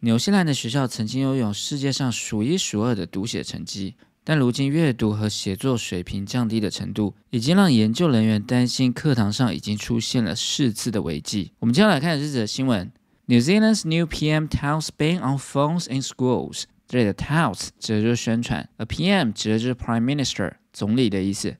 [0.00, 11.50] 纽西兰的学校曾经拥有世界上数一数二的读写成绩，但如今阅读和写作水平降低的程度，已经让研究人员担心课堂上已经出现了识字的危机。
[11.58, 12.88] 我们接下来看的这则新闻
[13.26, 16.62] ：New Zealand's new PM touts ban on phones in schools。
[16.86, 21.56] 这里的 touts 指的就是宣传，而 PM 指的就是 Prime Minister 总理的意思。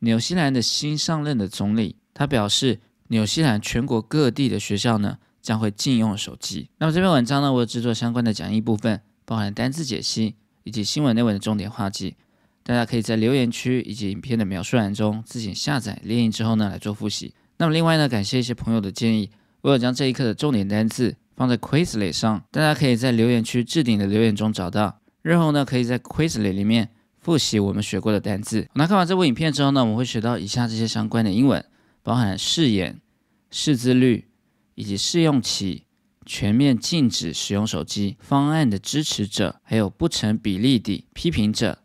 [0.00, 5.18] 纽西兰的新上任的总理，他表示，纽西兰全国各地的学校呢。
[5.46, 6.68] 将会禁用手机。
[6.78, 10.34] 那么这篇文章呢，我有制作相关的讲义部分，包含单词解析
[10.64, 12.16] 以及新闻内文的重点话记。
[12.64, 17.32] 大家可以在留言区以及影片的描述栏中自行下载练印之后呢来做复习。
[17.58, 19.30] 那么另外呢，感谢一些朋友的建议，
[19.60, 24.98] 我有将这一课的重点单词放在 Quizlet 上，大家可以在留言区置顶的留言中找到。
[25.22, 26.88] 日后呢，可以在 Quizlet 里面
[27.20, 28.66] 复习我们学过的单词。
[28.74, 31.64] 那看完这部影片之后呢，我们会学到以下这些相关的英文，
[32.02, 33.00] 包含誓言、
[33.52, 34.26] 识字率。
[34.75, 35.85] 以及试用期、
[36.25, 41.79] 全面禁止使用手机方案的支持者，还有不成比例的批评者，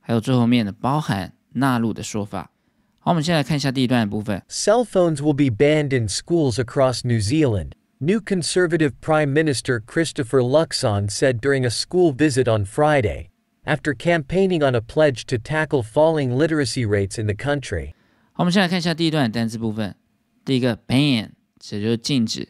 [0.00, 2.50] 还有最后面的包含纳入的说法。
[2.98, 4.42] 好，我们先来看一下第一段的部分。
[4.48, 7.72] Cell phones will be banned in schools across New Zealand.
[7.98, 13.30] New Conservative Prime Minister Christopher Luxon said during a school visit on Friday,
[13.64, 17.92] after campaigning on a pledge to tackle falling literacy rates in the country.
[18.32, 19.94] 好，我们先来看一下第一段的单词部分。
[20.44, 21.30] 第一个 ban。
[21.59, 22.49] 这就是禁止。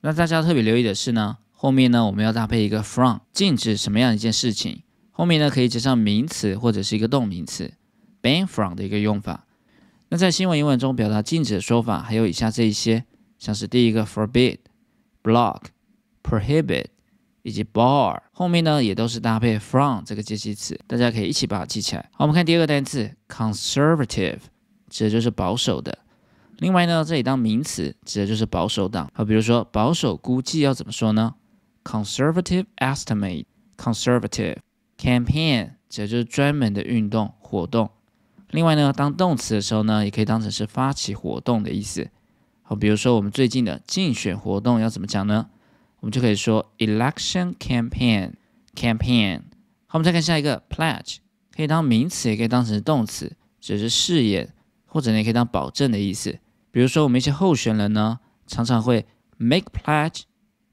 [0.00, 4.82] 那大家特别留意的是呢，后面呢我们要搭配一个 from，禁止什么样一件事情？
[5.10, 7.72] 后面呢可以接上名词或者是一个动名词
[8.22, 9.46] ，ban from 的一个用法。
[10.08, 13.04] 那在新闻英文中表达禁止的说法还有以下这一些，
[13.38, 14.58] 像是第一个 forbid、
[15.22, 15.64] block、
[16.22, 16.86] prohibit
[17.42, 22.08] 以及 bar，后面呢也都是搭配 from 这个介系词，大家可以一起把它记起来。
[22.12, 24.38] 好，我们看第二个单词 conservative，
[24.88, 25.98] 指的就是保守的。
[26.60, 29.10] 另外呢，这里当名词指的就是保守党。
[29.14, 31.34] 好，比如说保守估计要怎么说呢
[31.84, 33.46] ？Conservative estimate。
[33.78, 34.58] Conservative
[34.98, 37.88] campaign 指的就是专门的运动活动。
[38.50, 42.10] 另外呢，当动词的时候呢，也可以当成是发起活动的意思。
[42.60, 45.48] 好，比如说我们最近的竞选活动要怎么讲呢？
[46.00, 48.32] 我们就可以说 election campaign。
[48.76, 49.40] Campaign。
[49.86, 51.16] 好，我们再看下一个 pledge，
[51.56, 54.52] 可以当名词，也可以当成动词，指的是誓言，
[54.84, 56.38] 或者呢，也可以当保证的意思。
[56.70, 60.22] 比如说，我们一些候选人呢，常常会 make pledge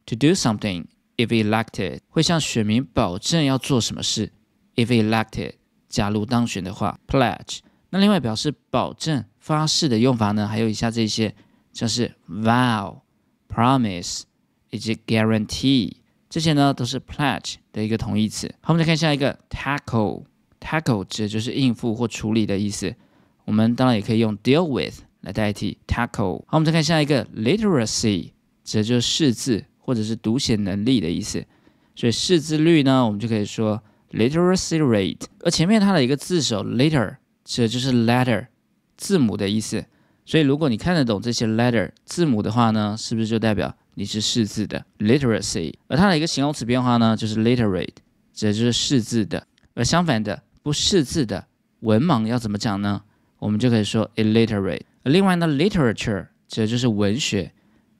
[0.05, 0.85] to do something
[1.15, 4.31] if elected，会向选民保证要做什么事。
[4.75, 5.53] if elected，
[5.89, 7.59] 假如当选的话，pledge。
[7.89, 11.33] 那另外表示保证、发誓的用法呢，还有以下这些，
[11.73, 12.99] 像是 vow、
[13.49, 14.23] promise
[14.69, 15.93] 以及 guarantee，
[16.29, 18.53] 这些呢都是 pledge 的一个同义词。
[18.61, 22.93] 好，我们再看下一个 tackle，tackle 指的就是应付或处理的意思。
[23.45, 25.06] 我们当然也可以用 deal with。
[25.27, 26.39] 来代替 tackle。
[26.45, 28.31] 好，我们再看下一个 literacy，
[28.63, 31.45] 指的就是识字或者是读写能力的意思。
[31.95, 35.25] 所以识字率呢，我们就可以说 literacy rate。
[35.41, 38.47] 而前面它的一个字首 letter，指的就是 letter
[38.95, 39.83] 字母的意思。
[40.25, 45.73] 所以如果你看得懂这些 letter 字母的话呢，是不是就代表你是识字的 literacy？
[45.87, 47.89] 而它的一个形容词变化呢，就是 literate，
[48.33, 49.45] 指的就是识字的。
[49.73, 51.45] 而相反的，不识字的
[51.81, 53.01] 文盲要怎么讲呢？
[53.39, 54.81] 我们就可以说 illiterate。
[55.07, 57.51] 另外呢，literature 指的就是文学，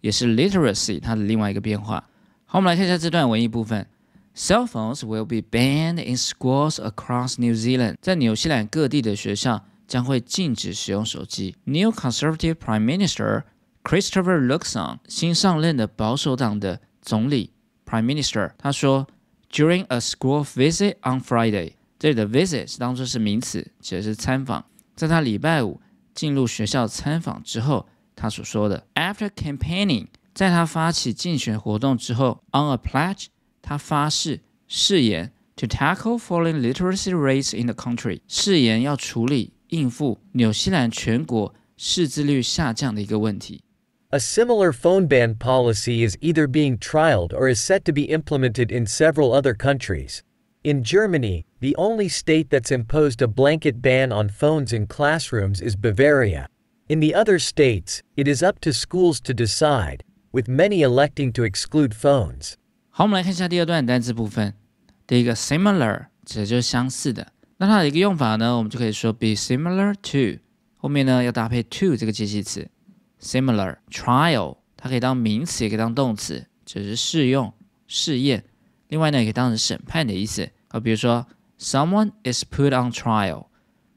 [0.01, 2.03] 也是 literacy 它的另外一个变化。
[2.45, 3.87] 好，我们来看一下这段文艺部分。
[4.35, 7.95] Cell phones will be banned in schools across New Zealand。
[8.01, 11.55] 在纽西兰各地的学校将会禁止使用手机。
[11.63, 13.43] New Conservative Prime Minister
[13.83, 17.51] Christopher Luxon 新上任的保守党的总理
[17.85, 19.07] Prime Minister 他说
[19.51, 24.65] ，During a school visit on Friday，这里的 visit 是当做是名词，指的是参访。
[24.95, 25.81] 在他礼拜五。
[26.16, 33.26] 进入学校参访之后，他所说的 After campaigning，在他发起竞选活动之后，on a pledge，
[33.60, 43.62] 他发誓誓言 to tackle falling literacy rates in the country，誓言要处理应付纽西兰全国识字率下降的一个问题。
[44.10, 48.86] A similar phone ban policy is either being trialed or is set to be implemented in
[48.86, 50.20] several other countries.
[50.66, 55.74] In Germany, the only state that's imposed a blanket ban on phones in classrooms is
[55.74, 56.46] Bavaria.
[56.88, 61.42] In the other states, it is up to schools to decide, with many electing to
[61.42, 62.54] exclude phones.
[62.90, 64.54] 好，我们来看一下第二段单词部分。
[65.06, 70.40] 第一个 similar 指的就是相似的，那它的一个用法呢，我们就可以说 be similar to，
[70.76, 72.68] 后面呢要搭配 to 这个介系词。
[73.20, 77.52] similar trial 它可以当名词，也可以当动词，只是试用、
[77.86, 78.44] 试验。
[78.88, 80.50] 另外呢，也可以当成审判的意思。
[80.69, 81.25] 啊，比如说
[81.59, 83.47] ，someone is put on trial，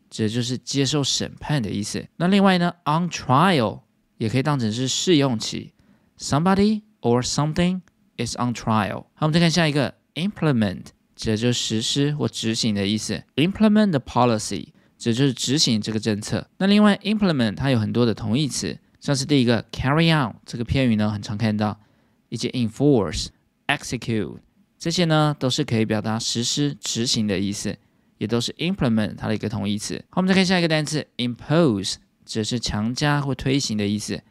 [0.09, 2.07] 指的就是接受审判的意思。
[2.17, 3.81] 那另外呢，on trial
[4.19, 5.73] 也可以当成是试用期。
[6.19, 7.81] Somebody or something
[8.17, 9.05] is on trial。
[9.15, 10.87] 好，我们再看下一个，implement
[11.17, 13.23] 指的就是实施或执行的意思。
[13.37, 14.69] implement the policy
[14.99, 16.49] 指的就是执行这个政策。
[16.59, 21.81] 那另外，implement 它有很多的同义词，像是第一个 carry out 这个片语呢，很常看到，
[22.29, 23.29] 以及 enforce、
[23.67, 24.37] execute
[24.81, 27.77] 这些呢，都是可以表达实施、执行的意思，
[28.19, 30.03] 也都是 implement 它的一个同义词。
[30.09, 34.23] 好，我们再看下一个单词，impose 指的是强加或推行的意思。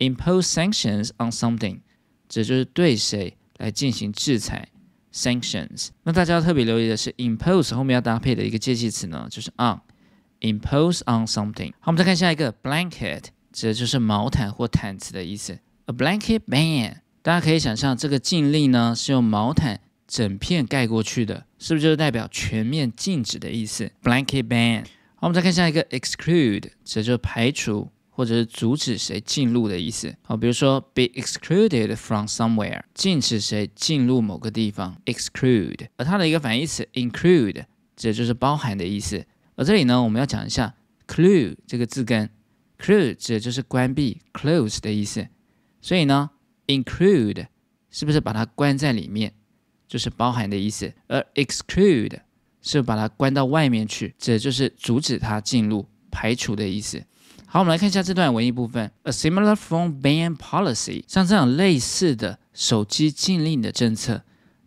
[0.00, 1.78] impose sanctions on something
[2.28, 4.68] 指就是对谁来进行制裁。
[5.12, 5.88] sanctions。
[6.02, 9.80] 那大家要特别留意的是，impose 后面要搭配的一个介系词呢，就是 on。
[10.40, 11.70] impose on something。
[11.80, 15.58] 好，我们再看下一个，blanket 指的就是毛毯或毯子的意思。
[15.86, 16.96] A blanket ban，
[17.26, 24.84] 大家可以想象这个禁令呢是用毛毯整片盖过去的，是不是就是代表全面禁止的意思？blanket ban。
[25.16, 27.90] 好，我们再看下一个，exclude 指的就是排除。
[28.10, 30.14] 或者是阻止谁进入的意思。
[30.22, 34.96] 好，比如说 be excluded from somewhere，禁止谁进入某个地方。
[35.04, 37.64] exclude，而它的一个反义词 include，
[37.96, 39.26] 指的就是包含的意思。
[39.56, 40.74] 而这里呢，我们要讲一下
[41.08, 42.30] clue 这个字根
[42.78, 45.26] ，clue 指的就是关闭 close 的意思。
[45.82, 46.30] 所以呢
[46.66, 47.46] ，include
[47.90, 49.32] 是不是把它关在里面，
[49.88, 50.92] 就是包含的意思。
[51.08, 52.20] 而 exclude
[52.62, 57.02] 是把它关到外面去，指的就是阻止它进入、排除的意思。
[57.46, 58.90] 好，我们来看一下这段文艺部分。
[59.04, 64.24] A similar phone ban policy，像这样类似的手机禁令的政策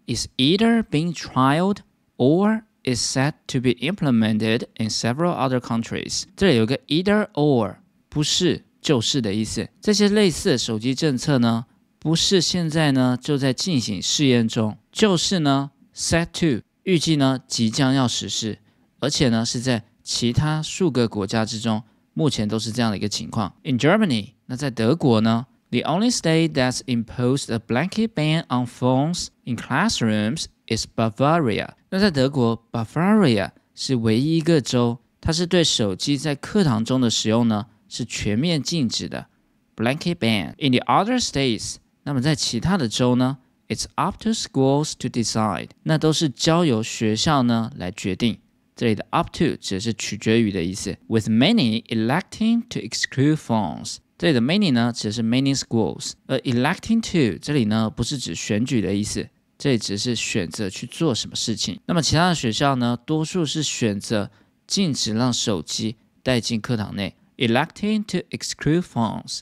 [0.07, 1.79] ，is either being trialed
[2.17, 6.23] or is set to be implemented in several other countries。
[6.37, 7.75] 这里有个 either or，
[8.07, 9.67] 不是就是的意思。
[9.81, 11.65] 这些类似的手机政策呢，
[11.98, 18.58] 不是现在呢就在进行试验中，就是呢 set to 预计呢即将要实施，
[19.00, 21.82] 而且呢是在其他数个国家之中。
[22.16, 23.52] 目前都是这样的一个情况。
[23.64, 25.46] In Germany，那在德国呢？
[25.70, 31.70] The only state that's imposed a blanket ban on phones in classrooms is Bavaria。
[31.90, 39.26] 那在德国，Bavaria 是唯一一个州，它是对手机在课堂中的使用呢是全面禁止的。
[39.74, 40.54] Blanket ban.
[40.58, 41.78] In the other states，
[42.09, 45.69] 那么在其他的州呢？It's up to schools to decide。
[45.83, 48.39] 那都是交由学校呢来决定。
[48.75, 53.97] 这里的 up to 指的是取决于的意思，with many electing to exclude phones。
[54.17, 59.29] 这里的 many 呢指的是 many schools，而 electing to 这里呢不是指选举的意思，
[59.59, 61.79] 这里只是选择去做什么事情。
[61.85, 64.31] 那么其他的学校呢，多数是选择
[64.65, 69.41] 禁止让手机带进课堂内，electing to exclude phones。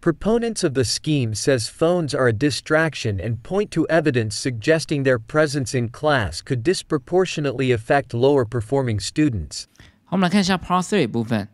[0.00, 5.18] Proponents of the scheme says phones are a distraction and point to evidence suggesting their
[5.18, 9.64] presence in class could disproportionately affect lower performing students.
[10.04, 11.48] 好，我们来看一下 Part Three 部分。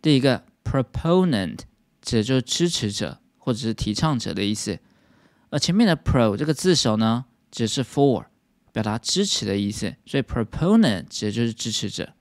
[0.00, 1.62] 第一个 proponent
[2.00, 4.78] 指的就是支持者或者是提倡者的意思，
[5.50, 8.26] 而前面的 pro 这个字首呢，指的是 for，
[8.72, 12.12] 表达支持的意思，所以 proponent 指的就是支持者。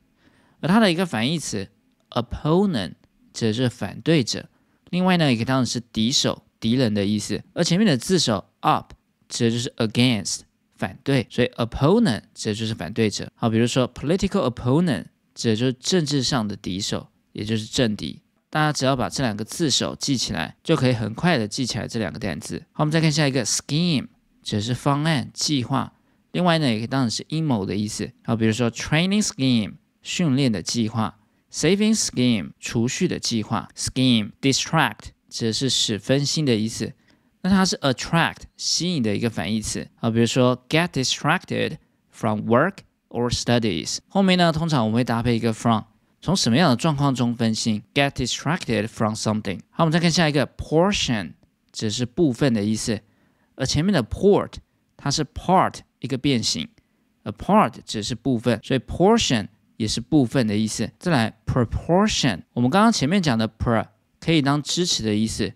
[0.62, 1.70] 而它的一个反义词
[2.10, 2.94] opponent
[3.32, 4.50] 指的是反对者。
[4.93, 7.43] 另外呢，也可以当成是敌手、敌人的意思。
[7.55, 8.93] 而前面的字首 up
[9.27, 10.41] 指的就是 against
[10.77, 13.33] 反对，所以 opponent 指的就是反对者。
[13.35, 18.21] 好，比如说 political opponent 指的就是政治上的敌手，也就是政敌。
[18.51, 22.63] 大家只要把这两个字首记起来，就可以很快的记起来这两个单词。
[22.73, 24.09] 好，我们再看下一个 scheme，
[24.43, 25.95] 指的是方案、计划。
[26.33, 28.13] 另外呢，也可以当成是阴谋的意思。
[28.25, 31.19] 好，比如说 training scheme 训练的计划。
[31.53, 36.95] Saving scheme 储蓄的计划，scheme distract 指的是使分心的意思，
[37.43, 41.77] 那它是 attract 吸引的一个反义词啊，比如说 get distracted
[42.09, 42.77] from work
[43.11, 45.83] or studies，后面呢通常我们会搭配一个 from，
[46.23, 49.61] 从什么样的状况中分心，get distracted from something。
[49.69, 51.35] 好，我们再看下一个 portion，
[51.71, 52.99] 指的是部分的意思，
[53.57, 54.55] 而前面的 port
[54.97, 56.67] 它是 part 一个变形
[57.25, 59.49] ，a part 指的是部分，所以 portion。
[59.83, 60.89] 也是部分的意思。
[61.01, 63.85] 再来，proportion，我们刚刚前面讲的 pro
[64.21, 65.53] 可以当支持的意思，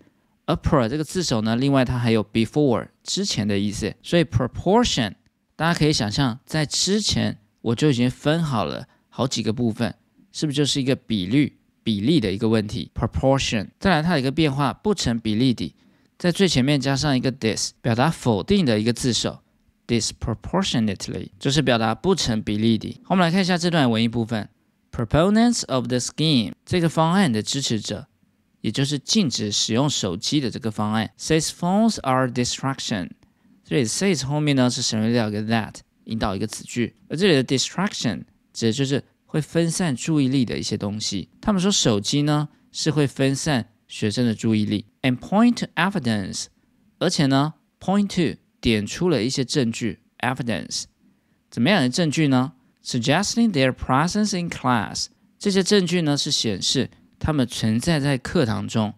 [0.47, 3.95] 而 pro 这个字首呢，另外它还有 before 之前的意思。
[4.03, 5.15] 所以 proportion，
[5.55, 9.95] 大家可以想象，在之前我就已经分好了好几个部分，
[10.33, 13.69] 是不是就是一个比率、比例的一个问题？proportion。
[13.79, 15.73] 再来，它有一个变化，不成比例的，
[16.19, 19.39] 在最前面加上一个 this，表达否定的一个字首。
[19.87, 23.01] Disproportionately 就是表达不成比例的。
[23.05, 24.49] 好，我们来看一下这段文艺部分。
[24.91, 28.07] Proponents of the scheme 这个方案的支持者，
[28.63, 33.11] 也就是禁止使用手机的这个方案，says phones are distraction。
[33.63, 35.75] 这里 says 后面呢是省略掉一个 that，
[36.05, 36.95] 引导一个子句。
[37.09, 41.29] 而这里的 distraction 指的就是会分散注意力的一些东西。
[41.41, 46.47] 他们说手机呢是会分散学生的注意力，and point to evidence，
[46.99, 50.87] 而且呢 point to 点出了一些证据 （evidence）。
[51.49, 52.55] 怎么样的证据呢
[52.85, 55.07] ？Suggesting their presence in class。
[55.39, 58.93] 这些证据呢是显示他们存在在课堂中。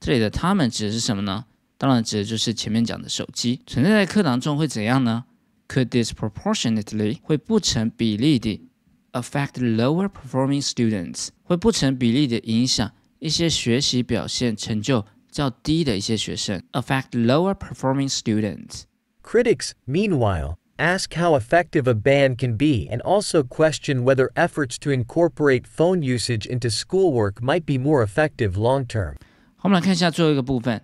[0.00, 1.44] 这里的他们指的是什么呢？
[1.78, 5.26] 当然指的就是前面讲的手机存在在课堂中会怎样呢
[5.68, 8.68] ？Could disproportionately 会不成比例地
[9.12, 18.82] affect lower performing students 会不成比例地影响一些学习表现成就较低的一些学生，affect lower performing students。
[19.23, 25.67] Critics, meanwhile, ask how effective a ban can be and also question whether efforts to incorporate
[25.67, 29.15] phone usage into schoolwork might be more effective long term.
[29.57, 30.81] 好，我们来看一下最后一个部分。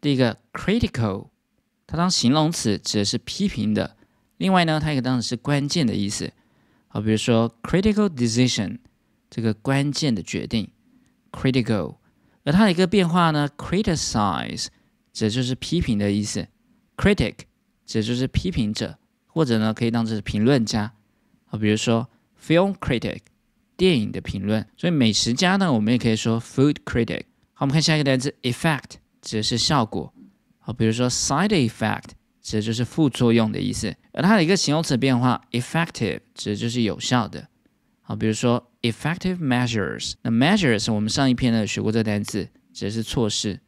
[0.00, 1.28] 第一个 critical，
[1.86, 3.96] 它当形容词指的是批评的。
[4.38, 6.32] 另外呢，它也可以当成是关键的意思。
[6.88, 8.78] 好，比如说 critical decision，
[9.30, 10.70] 这个关键的决定
[11.30, 11.96] critical。
[12.44, 14.66] 而它的一个变化呢，criticize
[15.12, 16.48] 指的就是批评的意思，
[16.96, 17.34] critic
[17.89, 20.93] 指的就是批评者，或者呢可以当成是评论家。
[21.47, 22.07] 啊，比如说
[22.39, 23.21] film critic，
[23.75, 24.63] 电影的评论。
[24.77, 27.23] 所以美食家呢，我们也可以说 food critic。
[27.53, 30.13] 好，我们看下一个单词 effect，指的是效果。
[30.59, 32.11] 好，比如说 side effect，
[32.43, 33.95] 指的就是副作用的意思。
[34.13, 37.47] 而它的一个形容词变化 effective，指的就是有效的。
[38.01, 43.59] 好，比如说 effective measures，那 measures 我们上一篇呢学过这个单词，指的是措施，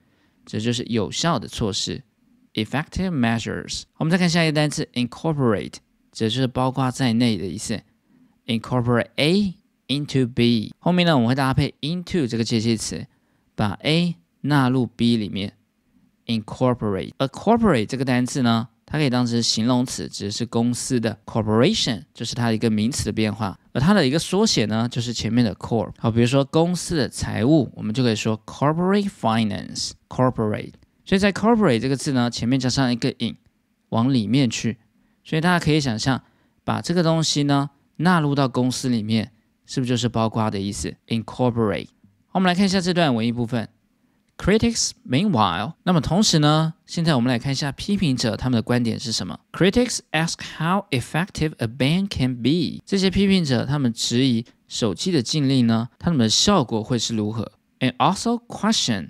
[0.46, 2.04] 指的就是有效的措施。
[2.54, 3.84] Effective measures。
[3.98, 5.76] 我们再看下一个单词 incorporate，
[6.12, 7.82] 指的就是包括在内的意思。
[8.48, 9.56] incorporate A
[9.88, 13.06] into B，后面呢我们会搭配 into 这个介系词，
[13.56, 15.54] 把 A 纳入 B 里面。
[16.28, 23.60] incorporate，而 corporate 这个单词呢，它可以当成形容词，指的是公司的 corporation，就是它的一个名词的变化。
[23.74, 25.92] 而它的一个缩写呢，就是前面的 corp。
[25.98, 30.74] 好，比如说公司的财务，我们就可以说 corporate finance，corporate。
[31.12, 33.36] 所以在 corporate 这个字呢，前面加上一个 in，
[33.90, 34.78] 往里面去。
[35.26, 36.24] 所以大家可以想象，
[36.64, 39.34] 把这个东西呢纳入到公司里面，
[39.66, 41.90] 是不是就是包括的意思？incorporate。
[42.28, 43.68] 好，我们来看一下这段文艺部分。
[44.38, 49.38] Critics, meanwhile，那么同时呢，现在我们来看一下批评者他们的观点是什么。
[49.52, 52.82] Critics ask how effective a ban can be。
[52.86, 57.52] 这些批评者他们质疑手机的禁令呢，它们的效果会是如何
[57.82, 59.10] ？And also question，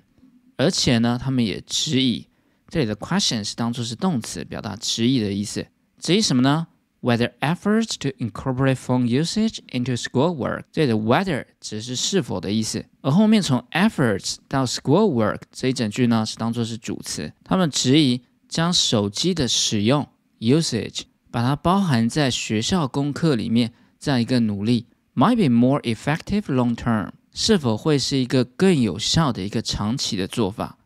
[0.61, 2.27] 而且呢，他们也质疑。
[2.67, 5.65] 这里的 question 是当做是动词，表达质疑的意思。
[5.97, 6.67] 质疑什么呢
[7.01, 17.33] ？Whether efforts to incorporate phone usage into schoolwork，这里的 whether 只是是否的意思，而后面从 efforts 到 schoolwork 这一整句呢是当做是主词。
[17.43, 21.01] 他们质疑将手机的使用 usage
[21.31, 30.77] 把它包含在学校功课里面这样一个努力，might be more effective long term，是否会是一个更有效的一个长期的做法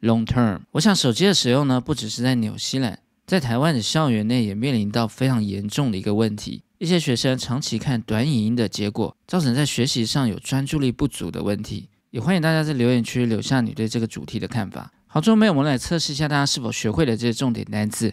[0.00, 2.98] ？Long term，我想手机的使用呢，不只是在纽西兰。
[3.24, 11.88] 在台湾的校园内也面临到非常严重的一个问题，一些学生长期看短影音的结果，造成在学习上有专注力不足的问题。
[12.10, 14.92] 也欢迎大家在留言区留下你对这个主题的看法。
[15.06, 18.12] 好，最后面我们来测试一下大家是否学会了这些重点单词。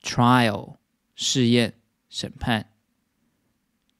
[0.00, 0.78] trial
[1.14, 2.72] 试验审判，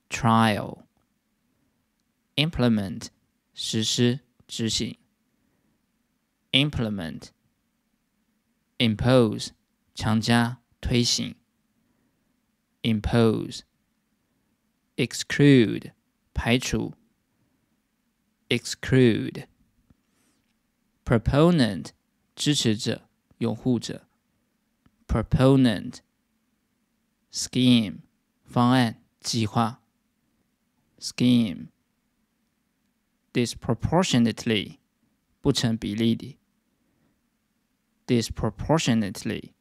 [0.08, 3.06] trial。implement
[3.54, 4.98] 实施执行，
[6.52, 7.28] implement
[8.76, 9.52] impose
[9.94, 11.34] 强加推行，
[12.82, 13.62] impose
[14.96, 15.92] exclude
[16.34, 16.92] 排除，
[18.50, 19.46] exclude
[21.06, 21.92] proponent
[22.34, 24.06] 支持者拥护者
[25.10, 26.00] ，proponent
[27.32, 28.00] scheme
[28.44, 29.82] 方案计划，
[30.98, 31.68] scheme
[33.32, 34.78] disproportionately
[35.40, 36.38] 不成比例的，
[38.06, 39.52] disproportionately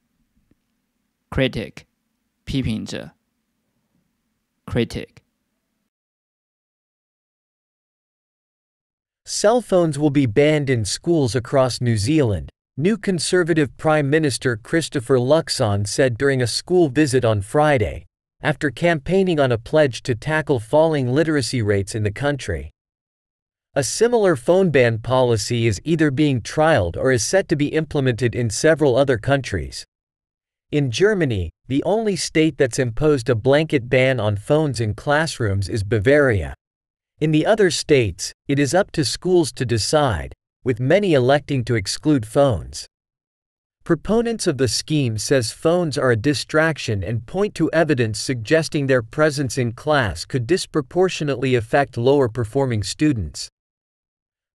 [1.29, 1.84] critic
[2.45, 3.12] 批评者，
[4.65, 5.17] critic。
[9.27, 12.50] Cell phones will be banned in schools across New Zealand,
[12.80, 18.06] new Conservative Prime Minister Christopher Luxon said during a school visit on Friday,
[18.40, 22.70] after campaigning on a pledge to tackle falling literacy rates in the country.
[23.75, 28.34] A similar phone ban policy is either being trialed or is set to be implemented
[28.34, 29.84] in several other countries.
[30.72, 35.82] In Germany, the only state that's imposed a blanket ban on phones in classrooms is
[35.82, 36.54] Bavaria.
[37.20, 40.32] In the other states, it is up to schools to decide,
[40.63, 42.88] with many electing to exclude phones.
[43.84, 49.03] Proponents of the scheme says phones are a distraction and point to evidence suggesting their
[49.03, 53.48] presence in class could disproportionately affect lower performing students.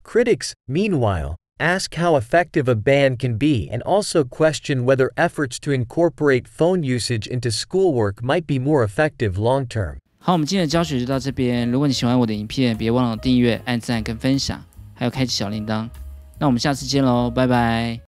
[0.03, 5.71] Critics, meanwhile, ask how effective a ban can be and also question whether efforts to
[5.71, 9.99] incorporate phone usage into schoolwork might be more effective long term.
[10.19, 11.71] 好，我们今天的教学就到这边。
[11.71, 14.65] 如果你喜欢我的影片，别忘了订阅、按赞跟分享，
[14.96, 15.88] 还有开启小铃铛。
[16.40, 18.00] 那我们下次见喽，拜拜。